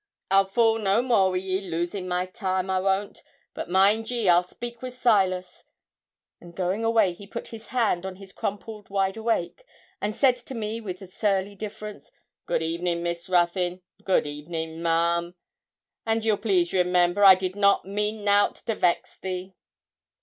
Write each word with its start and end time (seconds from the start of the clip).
'I'll 0.31 0.45
fool 0.45 0.79
no 0.79 1.03
more 1.03 1.29
wi' 1.29 1.37
ye, 1.37 1.61
losing 1.61 2.07
my 2.07 2.25
time; 2.25 2.71
I 2.71 2.79
won't; 2.79 3.21
but 3.53 3.69
mind 3.69 4.09
ye, 4.09 4.27
I'll 4.27 4.43
speak 4.47 4.81
wi' 4.81 4.89
Silas.' 4.89 5.63
And 6.39 6.55
going 6.55 6.83
away 6.83 7.13
he 7.13 7.27
put 7.27 7.49
his 7.49 7.67
hand 7.67 8.01
to 8.01 8.15
his 8.15 8.31
crumpled 8.33 8.89
wide 8.89 9.15
awake, 9.15 9.63
and 10.01 10.15
said 10.15 10.37
to 10.37 10.55
me 10.55 10.81
with 10.81 11.03
a 11.03 11.07
surly 11.07 11.53
difference 11.53 12.11
'Good 12.47 12.63
evening, 12.63 13.03
Miss 13.03 13.29
Ruthyn 13.29 13.83
good 14.03 14.25
evening, 14.25 14.81
ma'am 14.81 15.35
and 16.03 16.25
ye'll 16.25 16.35
please 16.35 16.73
remember, 16.73 17.23
I 17.23 17.35
did 17.35 17.55
not 17.55 17.85
mean 17.85 18.23
nout 18.23 18.55
to 18.55 18.73
vex 18.73 19.17
thee.' 19.19 19.53